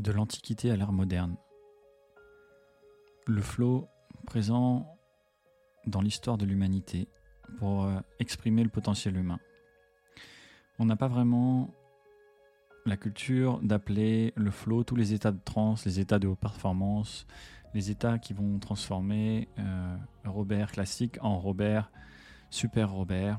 De 0.00 0.12
l'Antiquité 0.12 0.70
à 0.70 0.76
l'ère 0.76 0.92
moderne. 0.92 1.36
Le 3.26 3.42
flow 3.42 3.86
présent 4.26 4.96
dans 5.86 6.00
l'histoire 6.00 6.38
de 6.38 6.46
l'humanité 6.46 7.06
pour 7.58 7.84
euh, 7.84 8.00
exprimer 8.18 8.62
le 8.62 8.70
potentiel 8.70 9.18
humain. 9.18 9.38
On 10.78 10.86
n'a 10.86 10.96
pas 10.96 11.08
vraiment 11.08 11.74
la 12.86 12.96
culture 12.96 13.60
d'appeler 13.62 14.32
le 14.36 14.50
flow 14.50 14.84
tous 14.84 14.96
les 14.96 15.12
états 15.12 15.32
de 15.32 15.40
trance, 15.44 15.84
les 15.84 16.00
états 16.00 16.18
de 16.18 16.28
haute 16.28 16.40
performance, 16.40 17.26
les 17.74 17.90
états 17.90 18.18
qui 18.18 18.32
vont 18.32 18.58
transformer 18.58 19.50
euh, 19.58 19.96
Robert 20.24 20.72
classique 20.72 21.18
en 21.20 21.38
Robert 21.38 21.92
super 22.48 22.90
Robert. 22.90 23.38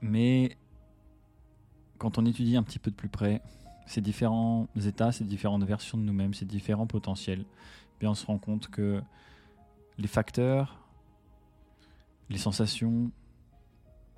Mais 0.00 0.56
quand 1.98 2.16
on 2.16 2.24
étudie 2.24 2.56
un 2.56 2.62
petit 2.62 2.78
peu 2.78 2.90
de 2.90 2.96
plus 2.96 3.10
près 3.10 3.42
ces 3.86 4.00
différents 4.00 4.68
états, 4.84 5.12
ces 5.12 5.24
différentes 5.24 5.64
versions 5.64 5.98
de 5.98 6.02
nous-mêmes, 6.02 6.34
ces 6.34 6.44
différents 6.44 6.86
potentiels, 6.86 7.44
bien 8.00 8.10
on 8.10 8.14
se 8.14 8.26
rend 8.26 8.38
compte 8.38 8.68
que 8.68 9.02
les 9.98 10.08
facteurs, 10.08 10.78
les 12.30 12.38
sensations, 12.38 13.10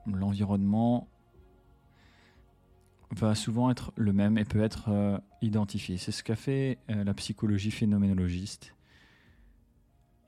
l'environnement 0.06 1.08
va 3.10 3.34
souvent 3.34 3.70
être 3.70 3.92
le 3.96 4.12
même 4.12 4.38
et 4.38 4.44
peut 4.44 4.62
être 4.62 4.88
euh, 4.88 5.18
identifié. 5.40 5.98
C'est 5.98 6.12
ce 6.12 6.22
qu'a 6.22 6.36
fait 6.36 6.78
euh, 6.90 7.04
la 7.04 7.14
psychologie 7.14 7.70
phénoménologiste 7.70 8.74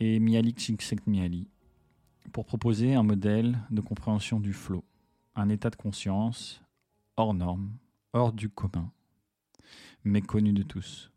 et 0.01 0.21
Mihaly 0.21 0.55
Csikszentmihalyi 0.55 1.49
pour 2.33 2.45
proposer 2.45 2.95
un 2.95 3.03
modèle 3.03 3.59
de 3.71 3.81
compréhension 3.81 4.41
du 4.41 4.53
flow, 4.53 4.85
un 5.35 5.49
état 5.49 5.71
de 5.71 5.77
conscience 5.77 6.63
hors 7.17 7.35
norme, 7.35 7.71
hors 8.13 8.33
du 8.33 8.49
commun, 8.49 8.91
mais 10.07 10.23
connu 10.23 10.53
de 10.53 10.63
tous. 10.63 11.11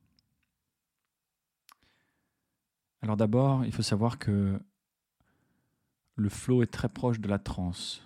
Alors 3.01 3.17
d'abord, 3.17 3.63
il 3.65 3.71
faut 3.71 3.83
savoir 3.83 4.17
que 4.17 4.59
le 6.15 6.29
flow 6.29 6.63
est 6.63 6.71
très 6.71 6.89
proche 6.89 7.19
de 7.19 7.29
la 7.29 7.39
transe. 7.39 8.03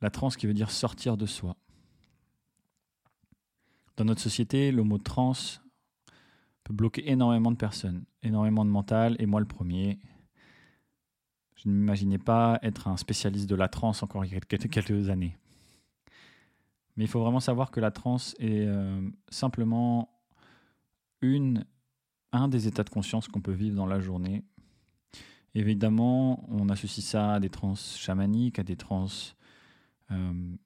La 0.00 0.10
transe 0.10 0.36
qui 0.36 0.46
veut 0.46 0.54
dire 0.54 0.70
sortir 0.70 1.16
de 1.16 1.24
soi. 1.24 1.56
Dans 3.96 4.04
notre 4.04 4.20
société, 4.20 4.70
le 4.70 4.82
mot 4.82 4.98
transe 4.98 5.62
peut 6.64 6.74
bloquer 6.74 7.08
énormément 7.10 7.50
de 7.50 7.56
personnes, 7.56 8.04
énormément 8.22 8.64
de 8.64 8.70
mental, 8.70 9.16
et 9.18 9.26
moi 9.26 9.40
le 9.40 9.46
premier. 9.46 9.98
Je 11.54 11.68
ne 11.68 11.74
m'imaginais 11.74 12.18
pas 12.18 12.58
être 12.62 12.88
un 12.88 12.96
spécialiste 12.96 13.48
de 13.48 13.54
la 13.54 13.68
transe 13.68 14.02
encore 14.02 14.24
il 14.24 14.32
y 14.32 14.36
a 14.36 14.40
quelques 14.40 15.10
années. 15.10 15.36
Mais 16.98 17.04
il 17.04 17.06
faut 17.06 17.20
vraiment 17.20 17.38
savoir 17.38 17.70
que 17.70 17.78
la 17.78 17.92
transe 17.92 18.34
est 18.40 18.66
euh, 18.66 19.08
simplement 19.28 20.20
une, 21.20 21.64
un 22.32 22.48
des 22.48 22.66
états 22.66 22.82
de 22.82 22.90
conscience 22.90 23.28
qu'on 23.28 23.40
peut 23.40 23.52
vivre 23.52 23.76
dans 23.76 23.86
la 23.86 24.00
journée. 24.00 24.42
Évidemment, 25.54 26.44
on 26.48 26.68
associe 26.68 27.06
ça 27.06 27.34
à 27.34 27.40
des 27.40 27.50
trans 27.50 27.76
chamaniques, 27.76 28.58
à 28.58 28.64
des 28.64 28.74
trans 28.74 29.06
euh, 30.10 30.56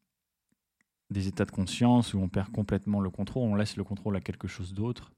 des 1.11 1.28
états 1.28 1.44
de 1.44 1.50
conscience 1.50 2.14
où 2.14 2.19
on 2.19 2.30
perd 2.30 2.50
complètement 2.50 3.00
le 3.00 3.11
contrôle, 3.11 3.50
on 3.50 3.55
laisse 3.55 3.77
le 3.77 3.84
contrôle 3.84 4.17
à 4.17 4.22
quelque 4.22 4.48
chose 4.48 4.72
d'autre. 4.72 5.12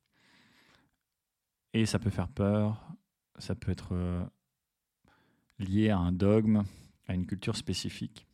Et 1.74 1.86
ça 1.86 2.00
peut 2.00 2.10
faire 2.10 2.28
peur, 2.28 2.88
ça 3.38 3.54
peut 3.54 3.70
être 3.70 3.90
euh, 3.92 4.24
lié 5.60 5.90
à 5.90 5.98
un 5.98 6.10
dogme, 6.10 6.64
à 7.06 7.14
une 7.14 7.24
culture 7.24 7.54
spécifique. 7.54 8.26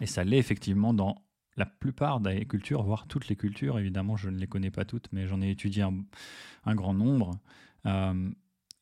Et 0.00 0.06
ça 0.06 0.22
l'est 0.22 0.38
effectivement 0.38 0.94
dans 0.94 1.25
la 1.56 1.66
plupart 1.66 2.20
des 2.20 2.44
cultures, 2.46 2.82
voire 2.82 3.06
toutes 3.06 3.28
les 3.28 3.36
cultures. 3.36 3.78
Évidemment, 3.78 4.16
je 4.16 4.28
ne 4.28 4.38
les 4.38 4.46
connais 4.46 4.70
pas 4.70 4.84
toutes, 4.84 5.08
mais 5.12 5.26
j'en 5.26 5.40
ai 5.40 5.50
étudié 5.50 5.82
un, 5.82 6.74
grand 6.74 6.94
nombre. 6.94 7.38
Euh, 7.86 8.30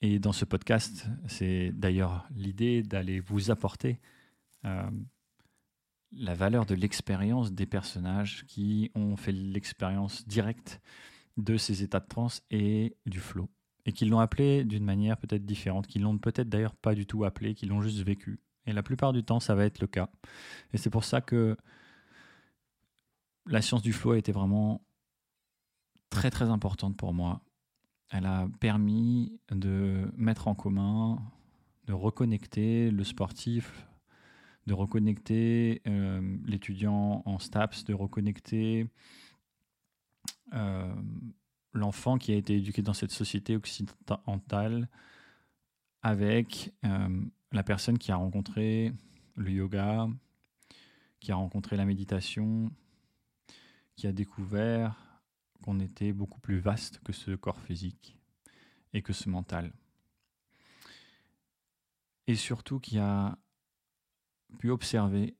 et 0.02 0.18
dans 0.18 0.32
ce 0.32 0.44
podcast, 0.44 1.06
c'est 1.26 1.72
d'ailleurs 1.72 2.26
l'idée 2.34 2.82
d'aller 2.82 3.20
vous 3.20 3.50
apporter 3.50 4.00
la 6.16 6.34
valeur 6.34 6.66
de 6.66 6.74
l'expérience 6.74 7.52
des 7.52 7.66
personnages 7.66 8.44
qui 8.46 8.90
ont 8.94 9.16
fait 9.16 9.32
l'expérience 9.32 10.26
directe 10.26 10.80
de 11.36 11.56
ces 11.56 11.82
états 11.82 12.00
de 12.00 12.06
transe 12.06 12.42
et 12.50 12.96
du 13.06 13.20
flow. 13.20 13.48
Et 13.86 13.92
qui 13.92 14.06
l'ont 14.06 14.20
appelé 14.20 14.64
d'une 14.64 14.84
manière 14.84 15.18
peut-être 15.18 15.44
différente, 15.44 15.86
qui 15.86 15.98
l'ont 15.98 16.16
peut-être 16.18 16.48
d'ailleurs 16.48 16.74
pas 16.74 16.94
du 16.94 17.06
tout 17.06 17.24
appelé, 17.24 17.54
qui 17.54 17.66
l'ont 17.66 17.82
juste 17.82 18.00
vécu. 18.00 18.40
Et 18.66 18.72
la 18.72 18.82
plupart 18.82 19.12
du 19.12 19.24
temps, 19.24 19.40
ça 19.40 19.54
va 19.54 19.66
être 19.66 19.80
le 19.80 19.86
cas. 19.86 20.08
Et 20.72 20.78
c'est 20.78 20.90
pour 20.90 21.04
ça 21.04 21.20
que 21.20 21.56
la 23.46 23.62
science 23.62 23.82
du 23.82 23.92
flow 23.92 24.12
a 24.12 24.18
été 24.18 24.32
vraiment 24.32 24.84
très 26.10 26.30
très 26.30 26.48
importante 26.50 26.96
pour 26.96 27.12
moi. 27.12 27.42
Elle 28.10 28.26
a 28.26 28.48
permis 28.60 29.40
de 29.50 30.10
mettre 30.16 30.48
en 30.48 30.54
commun, 30.54 31.18
de 31.86 31.92
reconnecter 31.92 32.90
le 32.90 33.04
sportif 33.04 33.86
de 34.66 34.72
reconnecter 34.72 35.82
euh, 35.86 36.36
l'étudiant 36.46 37.22
en 37.26 37.38
STAPS, 37.38 37.84
de 37.84 37.94
reconnecter 37.94 38.88
euh, 40.54 40.94
l'enfant 41.72 42.18
qui 42.18 42.32
a 42.32 42.36
été 42.36 42.56
éduqué 42.56 42.82
dans 42.82 42.92
cette 42.92 43.10
société 43.10 43.56
occidentale 43.56 44.88
avec 46.02 46.72
euh, 46.84 47.22
la 47.52 47.62
personne 47.62 47.98
qui 47.98 48.12
a 48.12 48.16
rencontré 48.16 48.92
le 49.36 49.50
yoga, 49.50 50.08
qui 51.20 51.32
a 51.32 51.36
rencontré 51.36 51.76
la 51.76 51.84
méditation, 51.84 52.70
qui 53.96 54.06
a 54.06 54.12
découvert 54.12 55.22
qu'on 55.62 55.80
était 55.80 56.12
beaucoup 56.12 56.40
plus 56.40 56.58
vaste 56.58 57.00
que 57.04 57.12
ce 57.12 57.32
corps 57.32 57.60
physique 57.60 58.18
et 58.92 59.02
que 59.02 59.12
ce 59.12 59.28
mental. 59.28 59.72
Et 62.26 62.36
surtout 62.36 62.80
qui 62.80 62.98
a 62.98 63.38
pu 64.58 64.70
observer 64.70 65.36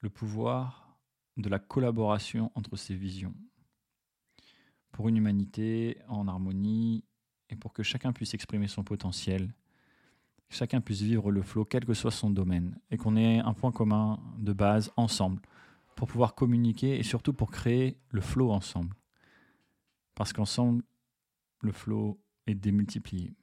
le 0.00 0.10
pouvoir 0.10 0.98
de 1.36 1.48
la 1.48 1.58
collaboration 1.58 2.52
entre 2.54 2.76
ces 2.76 2.94
visions 2.94 3.34
pour 4.92 5.08
une 5.08 5.16
humanité 5.16 5.98
en 6.08 6.28
harmonie 6.28 7.04
et 7.50 7.56
pour 7.56 7.72
que 7.72 7.82
chacun 7.82 8.12
puisse 8.12 8.32
exprimer 8.32 8.68
son 8.68 8.84
potentiel, 8.84 9.52
chacun 10.48 10.80
puisse 10.80 11.02
vivre 11.02 11.32
le 11.32 11.42
flot 11.42 11.64
quel 11.64 11.84
que 11.84 11.94
soit 11.94 12.12
son 12.12 12.30
domaine 12.30 12.78
et 12.90 12.96
qu'on 12.96 13.16
ait 13.16 13.40
un 13.40 13.54
point 13.54 13.72
commun 13.72 14.20
de 14.38 14.52
base 14.52 14.92
ensemble 14.96 15.42
pour 15.94 16.08
pouvoir 16.08 16.34
communiquer 16.34 16.98
et 16.98 17.02
surtout 17.02 17.32
pour 17.32 17.50
créer 17.50 17.98
le 18.10 18.20
flot 18.20 18.50
ensemble. 18.50 18.96
Parce 20.14 20.32
qu'ensemble, 20.32 20.84
le 21.60 21.72
flot 21.72 22.20
est 22.46 22.54
démultiplié. 22.54 23.34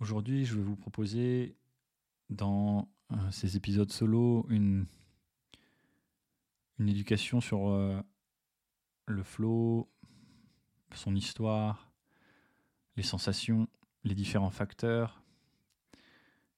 Aujourd'hui, 0.00 0.44
je 0.44 0.56
vais 0.56 0.62
vous 0.62 0.76
proposer 0.76 1.56
dans 2.28 2.90
euh, 3.12 3.30
ces 3.30 3.56
épisodes 3.56 3.90
solo 3.90 4.44
une, 4.50 4.86
une 6.78 6.88
éducation 6.88 7.40
sur 7.40 7.70
euh, 7.70 8.02
le 9.06 9.22
flow, 9.22 9.90
son 10.94 11.14
histoire, 11.14 11.90
les 12.96 13.02
sensations, 13.02 13.68
les 14.04 14.14
différents 14.14 14.50
facteurs 14.50 15.23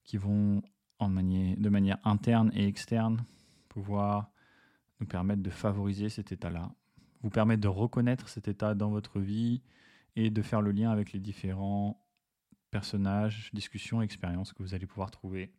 qui 0.07 0.17
vont 0.17 0.63
en 0.97 1.09
de 1.09 1.69
manière 1.69 1.99
interne 2.03 2.51
et 2.55 2.65
externe 2.65 3.23
pouvoir 3.69 4.31
nous 4.99 5.05
permettre 5.05 5.43
de 5.43 5.51
favoriser 5.51 6.09
cet 6.09 6.31
état-là, 6.31 6.71
vous 7.21 7.29
permettre 7.29 7.61
de 7.61 7.67
reconnaître 7.67 8.29
cet 8.29 8.47
état 8.47 8.73
dans 8.73 8.89
votre 8.89 9.19
vie 9.19 9.61
et 10.15 10.31
de 10.31 10.41
faire 10.41 10.61
le 10.61 10.71
lien 10.71 10.89
avec 10.89 11.13
les 11.13 11.19
différents 11.19 12.03
personnages, 12.71 13.51
discussions, 13.53 14.01
expériences 14.01 14.53
que 14.53 14.63
vous 14.63 14.73
allez 14.73 14.87
pouvoir 14.87 15.11
trouver 15.11 15.53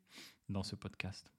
dans 0.49 0.65
ce 0.65 0.75
podcast. 0.75 1.33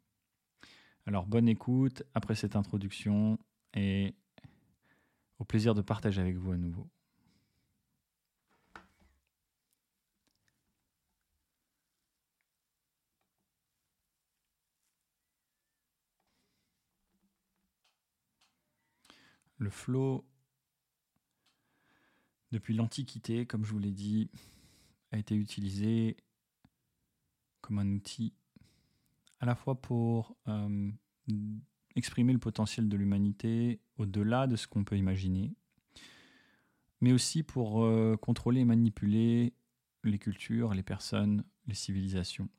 Alors 1.05 1.25
bonne 1.25 1.50
écoute 1.50 2.03
après 2.13 2.35
cette 2.35 2.55
introduction 2.55 3.38
et 3.73 4.13
au 5.39 5.44
plaisir 5.44 5.73
de 5.73 5.81
partager 5.81 6.21
avec 6.21 6.38
vous 6.38 6.51
à 6.51 6.57
nouveau. 6.57 6.88
Le 19.59 19.69
flow, 19.69 20.25
depuis 22.51 22.73
l'Antiquité, 22.73 23.45
comme 23.45 23.65
je 23.65 23.71
vous 23.71 23.79
l'ai 23.79 23.91
dit, 23.91 24.31
a 25.11 25.17
été 25.17 25.35
utilisé 25.35 26.15
comme 27.61 27.77
un 27.79 27.91
outil 27.91 28.33
à 29.41 29.45
la 29.45 29.56
fois 29.56 29.81
pour 29.81 30.38
euh, 30.47 30.89
exprimer 31.95 32.31
le 32.31 32.39
potentiel 32.39 32.88
de 32.88 32.95
l'humanité 32.95 33.81
au-delà 33.97 34.47
de 34.47 34.56
ce 34.56 34.65
qu'on 34.65 34.85
peut 34.85 34.97
imaginer, 34.97 35.53
mais 37.01 37.12
aussi 37.12 37.44
pour 37.44 37.83
euh, 37.83 38.15
contrôler 38.15 38.62
et 38.62 38.65
manipuler 38.65 39.53
les 40.05 40.19
cultures, 40.19 40.73
les 40.73 40.83
personnes, 40.83 41.44
les 41.67 41.75
civilisations. 41.75 42.50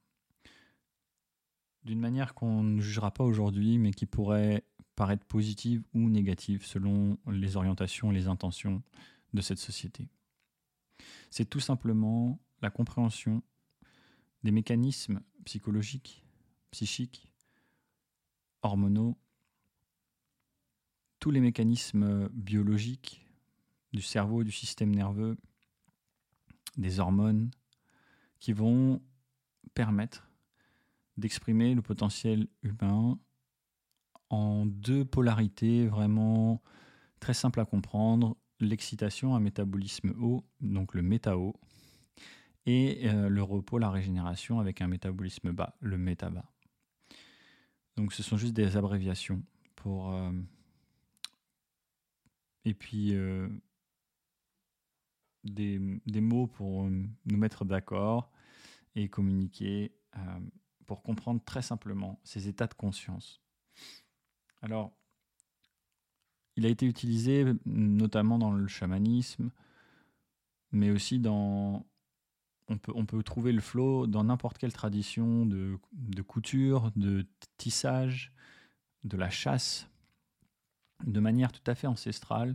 d'une 1.85 1.99
manière 1.99 2.35
qu'on 2.35 2.63
ne 2.63 2.81
jugera 2.83 3.11
pas 3.11 3.25
aujourd'hui, 3.25 3.79
mais 3.79 3.93
qui 3.93 4.05
pourrait 4.05 4.65
paraître 5.01 5.25
positive 5.25 5.83
ou 5.95 6.11
négative 6.11 6.67
selon 6.67 7.17
les 7.27 7.57
orientations 7.57 8.13
et 8.13 8.15
les 8.15 8.29
intentions 8.29 8.83
de 9.33 9.41
cette 9.41 9.57
société. 9.57 10.11
C'est 11.31 11.49
tout 11.49 11.59
simplement 11.59 12.39
la 12.61 12.69
compréhension 12.69 13.43
des 14.43 14.51
mécanismes 14.51 15.23
psychologiques, 15.47 16.23
psychiques, 16.71 17.33
hormonaux, 18.61 19.17
tous 21.19 21.31
les 21.31 21.41
mécanismes 21.41 22.29
biologiques 22.35 23.27
du 23.95 24.03
cerveau, 24.03 24.45
du 24.45 24.53
système 24.53 24.95
nerveux, 24.95 25.39
des 26.77 27.01
hormones, 27.01 27.51
qui 28.39 28.53
vont 28.53 29.01
permettre 29.73 30.29
d'exprimer 31.17 31.75
le 31.75 31.81
potentiel 31.81 32.49
humain 32.61 33.19
en 34.31 34.65
deux 34.65 35.05
polarités 35.05 35.87
vraiment 35.87 36.63
très 37.19 37.35
simples 37.35 37.61
à 37.61 37.65
comprendre. 37.65 38.37
L'excitation, 38.61 39.35
un 39.35 39.41
métabolisme 39.41 40.15
haut, 40.21 40.45
donc 40.61 40.95
le 40.95 41.03
méta-haut, 41.03 41.57
et 42.67 43.09
euh, 43.09 43.29
le 43.29 43.43
repos, 43.43 43.79
la 43.79 43.91
régénération 43.91 44.61
avec 44.61 44.81
un 44.81 44.89
métabolisme 44.89 45.53
bas, 45.53 45.77
le 45.81 45.99
méta-bas. 45.99 46.51
Donc 47.97 48.13
ce 48.13 48.23
sont 48.23 48.37
juste 48.37 48.55
des 48.55 48.77
abréviations 48.77 49.43
pour... 49.77 50.13
Euh, 50.13 50.31
et 52.67 52.75
puis 52.75 53.15
euh, 53.15 53.49
des, 55.45 55.81
des, 56.07 56.21
mots 56.21 56.47
pour 56.47 56.85
nous 56.85 57.37
mettre 57.39 57.65
d'accord 57.65 58.31
et 58.95 59.09
communiquer 59.09 59.95
pour 60.87 61.03
comprendre 61.03 61.43
très 61.43 61.63
simplement 61.63 62.21
ces 62.23 62.49
états 62.49 62.67
de 62.67 62.75
conscience. 62.75 63.41
Alors, 64.63 64.93
il 66.57 66.67
a 66.67 66.69
été 66.69 66.87
utilisé 66.87 67.45
notamment 67.65 68.39
dans 68.39 68.53
le 68.53 68.67
chamanisme, 68.67 69.51
mais 70.73 70.91
aussi 70.91 71.19
dans... 71.19 71.87
On 72.69 72.79
peut, 72.79 72.93
on 72.95 73.05
peut 73.05 73.23
trouver 73.25 73.51
le 73.51 73.61
flow 73.61 74.07
dans 74.07 74.23
n'importe 74.23 74.57
quelle 74.57 74.73
tradition 74.73 75.45
de, 75.45 75.77
de 75.93 76.23
couture, 76.23 76.93
de 76.95 77.27
tissage, 77.57 78.33
de 79.03 79.17
la 79.17 79.29
chasse, 79.29 79.89
de 81.05 81.19
manière 81.19 81.51
tout 81.51 81.69
à 81.69 81.75
fait 81.75 81.89
ancestrale. 81.89 82.55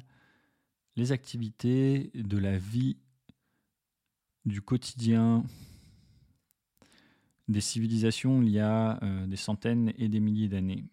Les 0.95 1.11
activités 1.11 2.11
de 2.13 2.37
la 2.37 2.57
vie, 2.57 2.97
du 4.45 4.61
quotidien, 4.61 5.43
des 7.49 7.61
civilisations 7.61 8.41
il 8.41 8.49
y 8.49 8.59
a 8.59 9.03
euh, 9.03 9.27
des 9.27 9.35
centaines 9.35 9.91
et 9.97 10.07
des 10.07 10.21
milliers 10.21 10.47
d'années 10.47 10.85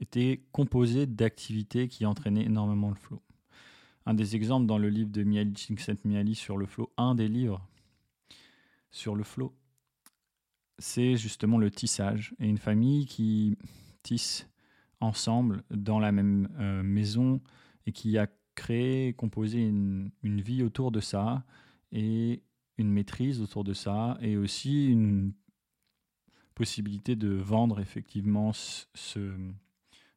était 0.00 0.42
composé 0.52 1.06
d'activités 1.06 1.88
qui 1.88 2.06
entraînaient 2.06 2.44
énormément 2.44 2.88
le 2.88 2.94
flow. 2.94 3.22
Un 4.06 4.14
des 4.14 4.36
exemples 4.36 4.66
dans 4.66 4.78
le 4.78 4.88
livre 4.88 5.10
de 5.10 5.22
Miali 5.22 5.54
Csikszentmihalyi 5.54 6.34
sur 6.34 6.56
le 6.56 6.66
flow, 6.66 6.92
un 6.96 7.14
des 7.14 7.28
livres 7.28 7.66
sur 8.90 9.14
le 9.14 9.24
flow, 9.24 9.54
c'est 10.78 11.16
justement 11.16 11.58
le 11.58 11.70
tissage 11.70 12.34
et 12.38 12.48
une 12.48 12.58
famille 12.58 13.06
qui 13.06 13.56
tisse 14.02 14.48
ensemble 15.00 15.62
dans 15.70 15.98
la 15.98 16.12
même 16.12 16.48
euh, 16.58 16.82
maison 16.82 17.40
et 17.86 17.92
qui 17.92 18.16
a 18.18 18.28
créé, 18.54 19.12
composé 19.12 19.60
une, 19.60 20.10
une, 20.22 20.40
vie 20.40 20.62
autour 20.62 20.90
de 20.90 21.00
ça 21.00 21.44
et 21.92 22.42
une 22.76 22.90
maîtrise 22.90 23.40
autour 23.40 23.64
de 23.64 23.72
ça 23.72 24.16
et 24.20 24.36
aussi 24.36 24.88
une 24.88 25.32
possibilité 26.54 27.14
de 27.14 27.28
vendre 27.28 27.78
effectivement 27.80 28.52
ce, 28.52 29.36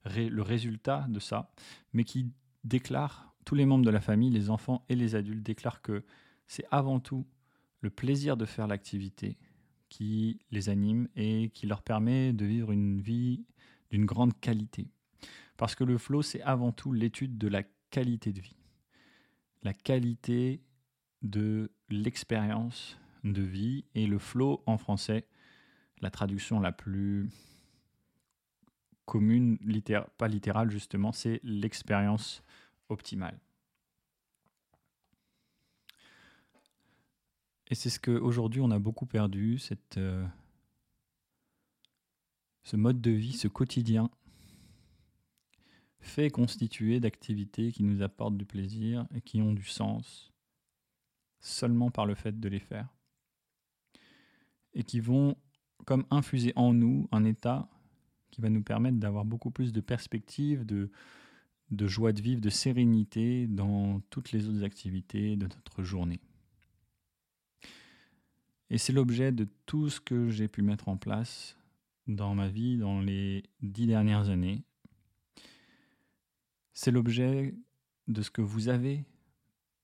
le 0.06 0.42
résultat 0.42 1.06
de 1.10 1.20
ça, 1.20 1.52
mais 1.94 2.04
qui 2.04 2.32
déclare, 2.64 3.34
tous 3.46 3.56
les 3.56 3.66
membres 3.66 3.86
de 3.86 3.90
la 3.90 4.02
famille, 4.02 4.30
les 4.30 4.50
enfants 4.50 4.86
et 4.90 4.96
les 4.96 5.16
adultes 5.16 5.44
déclarent 5.44 5.82
que 5.82 6.04
c'est 6.48 6.66
avant 6.72 7.00
tout 7.00 7.26
le 7.82 7.90
plaisir 7.90 8.38
de 8.38 8.46
faire 8.46 8.68
l'activité 8.68 9.38
qui 9.90 10.40
les 10.52 10.70
anime 10.70 11.08
et 11.16 11.50
qui 11.54 11.66
leur 11.66 11.82
permet 11.82 12.34
de 12.34 12.46
vivre 12.46 12.72
une 12.72 13.02
vie 13.02 13.46
d'une 13.90 14.06
grande 14.06 14.40
qualité. 14.40 14.88
Parce 15.58 15.76
que 15.76 15.84
le 15.84 15.98
flow, 15.98 16.22
c'est 16.22 16.42
avant 16.42 16.72
tout 16.72 16.94
l'étude 16.94 17.38
de 17.38 17.48
la 17.48 17.64
qualité 17.90 18.32
de 18.32 18.42
vie. 18.42 18.56
La 19.64 19.74
qualité 19.74 20.64
de 21.22 21.72
l'expérience 21.90 22.98
de 23.24 23.42
vie 23.42 23.86
et 23.94 24.08
le 24.08 24.18
flow 24.18 24.64
en 24.66 24.78
français, 24.78 25.28
la 26.00 26.10
traduction 26.10 26.60
la 26.60 26.72
plus 26.72 27.30
commune, 29.12 29.58
pas 30.18 30.30
littérale 30.30 30.72
justement, 30.72 31.12
c'est 31.12 31.42
l'expérience 31.44 32.42
optimale. 32.88 33.38
Et 37.68 37.76
c'est 37.76 37.90
ce 37.90 38.00
qu'aujourd'hui 38.00 38.62
on 38.62 38.72
a 38.72 38.80
beaucoup 38.80 39.06
perdu, 39.06 39.60
euh, 39.98 40.26
ce 42.64 42.78
mode 42.78 43.02
de 43.02 43.12
vie, 43.12 43.34
ce 43.34 43.50
quotidien 43.50 44.10
fait 46.00 46.30
constitué 46.30 47.02
d'activités 47.02 47.74
qui 47.74 47.84
nous 47.84 48.02
apportent 48.02 48.38
du 48.38 48.46
plaisir 48.46 49.06
et 49.14 49.20
qui 49.20 49.42
ont 49.42 49.52
du 49.52 49.66
sens 49.66 50.32
seulement 51.42 51.92
par 51.92 52.06
le 52.06 52.16
fait 52.16 52.40
de 52.40 52.48
les 52.48 52.60
faire. 52.60 52.88
Et 54.74 54.86
qui 54.86 55.02
vont 55.02 55.36
comme 55.86 56.06
infuser 56.12 56.54
en 56.56 56.74
nous 56.74 57.10
un 57.12 57.26
état 57.26 57.68
qui 58.32 58.42
va 58.42 58.50
nous 58.50 58.64
permettre 58.64 58.98
d'avoir 58.98 59.26
beaucoup 59.26 59.52
plus 59.52 59.72
de 59.72 59.82
perspectives, 59.82 60.66
de, 60.66 60.90
joie 61.88 62.14
de 62.14 62.22
vivre, 62.22 62.42
de 62.42 62.50
sérénité 62.50 63.48
dans 63.48 64.00
toutes 64.10 64.32
les 64.32 64.48
autres 64.48 64.64
activités 64.64 65.36
de 65.36 65.44
notre 65.44 65.84
journée. 65.84 66.20
Et 68.70 68.78
c'est 68.78 68.94
l'objet 68.94 69.32
de 69.32 69.48
tout 69.66 69.90
ce 69.90 70.00
que 70.00 70.30
j'ai 70.30 70.48
pu 70.48 70.62
mettre 70.62 70.88
en 70.88 70.98
place 70.98 71.58
dans 72.08 72.34
ma 72.34 72.48
vie 72.48 72.78
dans 72.78 73.02
les 73.02 73.44
dix 73.62 73.86
dernières 73.86 74.30
années. 74.30 74.64
C'est 76.74 76.92
l'objet 76.92 77.54
de 78.08 78.22
ce 78.22 78.32
que 78.32 78.42
vous 78.42 78.70
avez 78.70 79.06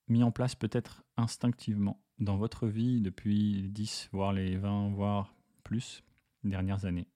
mis 0.08 0.24
en 0.24 0.32
place 0.32 0.56
peut-être 0.56 1.04
instinctivement 1.18 2.02
dans 2.20 2.38
votre 2.38 2.68
vie 2.68 3.02
depuis 3.02 3.62
les 3.62 3.68
10, 3.68 4.10
voire 4.13 4.34
les 4.34 4.56
20, 4.58 4.92
voire 4.92 5.36
plus 5.63 6.01
dernières 6.44 6.86
années 6.86 7.08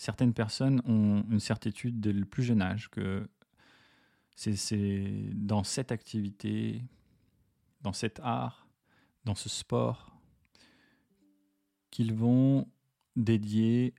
certaines 0.00 0.32
personnes 0.32 0.80
ont 0.86 1.26
une 1.30 1.40
certitude 1.40 2.00
dès 2.00 2.14
le 2.14 2.24
plus 2.24 2.42
jeune 2.42 2.62
âge 2.62 2.88
que 2.88 3.28
c'est 4.34 5.28
dans 5.34 5.62
cette 5.62 5.92
activité, 5.92 6.82
dans 7.82 7.92
cet 7.92 8.18
art, 8.20 8.66
dans 9.26 9.34
ce 9.34 9.50
sport, 9.50 10.18
qu'ils 11.90 12.14
vont 12.14 12.66
dédier 13.14 13.94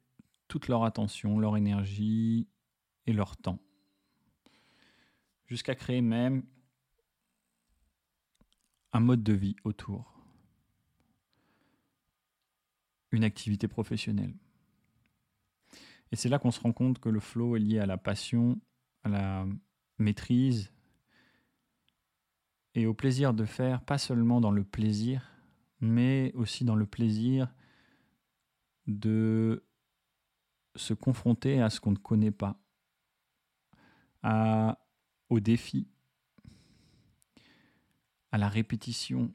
toute 0.48 0.70
leur 0.70 0.86
attention, 0.86 1.38
leur 1.38 1.56
énergie 1.56 2.48
et 3.06 3.14
leur 3.14 3.38
temps. 3.38 3.60
Jusqu'à 5.46 5.76
créer 5.76 6.02
même 6.02 6.44
un 8.92 9.02
mode 9.02 9.22
de 9.22 9.34
vie 9.34 9.56
autour. 9.66 10.20
Une 13.12 13.24
activité 13.24 13.68
professionnelle. 13.68 14.34
Et 16.12 16.16
c'est 16.16 16.30
là 16.30 16.40
qu'on 16.40 16.52
se 16.52 16.60
rend 16.60 16.74
compte 16.74 17.00
que 17.00 17.10
le 17.10 17.20
flow 17.20 17.56
est 17.56 17.60
lié 17.60 17.80
à 17.80 17.86
la 17.86 17.98
passion, 17.98 18.60
à 19.04 19.10
la 19.10 19.48
maîtrise 19.98 20.72
et 22.74 22.86
au 22.86 22.94
plaisir 22.94 23.34
de 23.34 23.46
faire, 23.46 23.82
pas 23.84 23.98
seulement 23.98 24.40
dans 24.42 24.52
le 24.52 24.64
plaisir, 24.64 25.30
mais 25.80 26.32
aussi 26.36 26.64
dans 26.64 26.76
le 26.76 26.86
plaisir 26.86 27.54
de 28.88 29.66
se 30.76 30.94
confronter 30.94 31.62
à 31.62 31.70
ce 31.70 31.80
qu'on 31.80 31.92
ne 31.92 31.98
connaît 31.98 32.32
pas, 32.32 32.58
à, 34.24 34.80
au 35.30 35.40
défi, 35.40 35.88
à 38.32 38.38
la 38.38 38.48
répétition, 38.48 39.34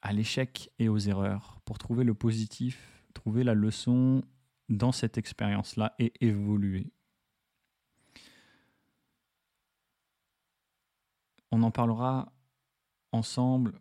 à 0.00 0.12
l'échec 0.12 0.70
et 0.78 0.88
aux 0.88 0.98
erreurs, 0.98 1.60
pour 1.64 1.78
trouver 1.78 2.04
le 2.04 2.14
positif, 2.14 3.04
trouver 3.12 3.44
la 3.44 3.54
leçon 3.54 4.22
dans 4.68 4.92
cette 4.92 5.18
expérience-là 5.18 5.94
et 5.98 6.12
évoluer. 6.24 6.92
On 11.50 11.62
en 11.62 11.70
parlera 11.70 12.32
ensemble 13.12 13.80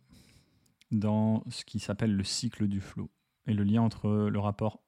dans 0.91 1.43
ce 1.49 1.63
qui 1.63 1.79
s'appelle 1.79 2.15
le 2.15 2.23
cycle 2.23 2.67
du 2.67 2.81
flot 2.81 3.09
et 3.47 3.53
le 3.53 3.63
lien 3.63 3.81
entre 3.81 4.09
le 4.09 4.39
rapport 4.39 4.83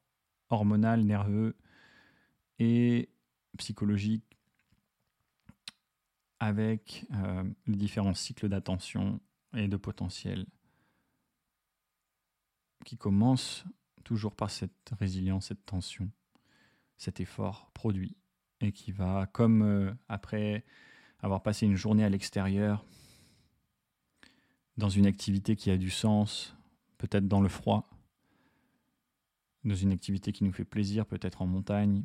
hormonal, 0.49 1.03
nerveux 1.03 1.55
et 2.59 3.09
psychologique 3.57 4.37
avec 6.39 7.05
euh, 7.13 7.43
les 7.67 7.77
différents 7.77 8.13
cycles 8.13 8.49
d'attention 8.49 9.21
et 9.55 9.69
de 9.69 9.77
potentiel 9.77 10.45
qui 12.83 12.97
commencent 12.97 13.63
toujours 14.03 14.35
par 14.35 14.49
cette 14.49 14.91
résilience, 14.99 15.47
cette 15.47 15.65
tension, 15.65 16.09
cet 16.97 17.19
effort 17.19 17.71
produit, 17.73 18.15
et 18.61 18.71
qui 18.71 18.91
va, 18.91 19.27
comme 19.31 19.61
euh, 19.61 19.93
après 20.07 20.63
avoir 21.21 21.41
passé 21.41 21.65
une 21.65 21.75
journée 21.75 22.03
à 22.03 22.09
l'extérieur, 22.09 22.85
dans 24.77 24.89
une 24.89 25.05
activité 25.05 25.55
qui 25.55 25.69
a 25.71 25.77
du 25.77 25.89
sens, 25.89 26.55
peut-être 26.97 27.27
dans 27.27 27.41
le 27.41 27.49
froid, 27.49 27.89
dans 29.63 29.75
une 29.75 29.91
activité 29.91 30.31
qui 30.31 30.43
nous 30.43 30.51
fait 30.51 30.65
plaisir, 30.65 31.05
peut-être 31.05 31.41
en 31.41 31.47
montagne, 31.47 32.03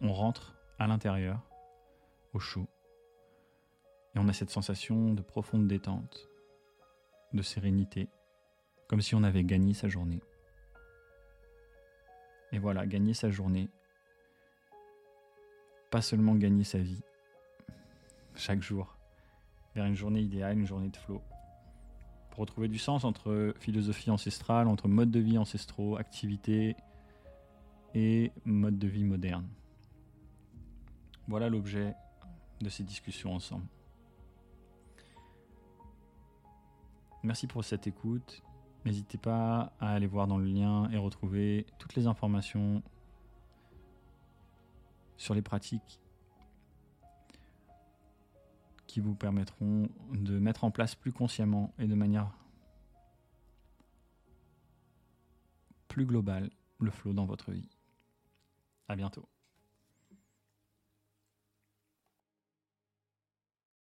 on 0.00 0.12
rentre 0.12 0.56
à 0.78 0.86
l'intérieur, 0.86 1.42
au 2.32 2.38
chaud, 2.38 2.68
et 4.14 4.18
on 4.18 4.28
a 4.28 4.32
cette 4.32 4.50
sensation 4.50 5.14
de 5.14 5.22
profonde 5.22 5.66
détente, 5.66 6.28
de 7.32 7.42
sérénité, 7.42 8.08
comme 8.88 9.00
si 9.00 9.14
on 9.14 9.22
avait 9.22 9.44
gagné 9.44 9.74
sa 9.74 9.88
journée. 9.88 10.20
Et 12.56 12.58
voilà, 12.58 12.86
gagner 12.86 13.12
sa 13.12 13.30
journée, 13.30 13.68
pas 15.90 16.00
seulement 16.00 16.34
gagner 16.34 16.64
sa 16.64 16.78
vie, 16.78 17.02
chaque 18.34 18.62
jour, 18.62 18.96
vers 19.74 19.84
une 19.84 19.94
journée 19.94 20.22
idéale, 20.22 20.58
une 20.58 20.66
journée 20.66 20.88
de 20.88 20.96
flot, 20.96 21.20
pour 22.30 22.40
retrouver 22.40 22.68
du 22.68 22.78
sens 22.78 23.04
entre 23.04 23.52
philosophie 23.58 24.10
ancestrale, 24.10 24.68
entre 24.68 24.88
mode 24.88 25.10
de 25.10 25.20
vie 25.20 25.36
ancestraux, 25.36 25.98
activités 25.98 26.76
et 27.94 28.32
mode 28.46 28.78
de 28.78 28.88
vie 28.88 29.04
moderne. 29.04 29.46
Voilà 31.28 31.50
l'objet 31.50 31.94
de 32.62 32.70
ces 32.70 32.84
discussions 32.84 33.34
ensemble. 33.34 33.66
Merci 37.22 37.46
pour 37.46 37.62
cette 37.64 37.86
écoute. 37.86 38.42
N'hésitez 38.86 39.18
pas 39.18 39.72
à 39.80 39.94
aller 39.94 40.06
voir 40.06 40.28
dans 40.28 40.38
le 40.38 40.44
lien 40.44 40.88
et 40.92 40.96
retrouver 40.96 41.66
toutes 41.76 41.96
les 41.96 42.06
informations 42.06 42.84
sur 45.16 45.34
les 45.34 45.42
pratiques 45.42 46.00
qui 48.86 49.00
vous 49.00 49.16
permettront 49.16 49.88
de 50.12 50.38
mettre 50.38 50.62
en 50.62 50.70
place 50.70 50.94
plus 50.94 51.12
consciemment 51.12 51.74
et 51.80 51.88
de 51.88 51.96
manière 51.96 52.30
plus 55.88 56.06
globale 56.06 56.48
le 56.78 56.92
flow 56.92 57.12
dans 57.12 57.26
votre 57.26 57.50
vie. 57.50 57.68
À 58.86 58.94
bientôt. 58.94 59.28